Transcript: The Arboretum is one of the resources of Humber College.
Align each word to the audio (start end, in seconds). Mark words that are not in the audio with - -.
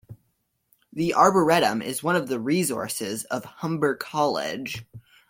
The 0.91 1.13
Arboretum 1.13 1.83
is 1.83 2.01
one 2.01 2.15
of 2.15 2.27
the 2.27 2.39
resources 2.39 3.23
of 3.25 3.45
Humber 3.45 3.93
College. 3.93 4.83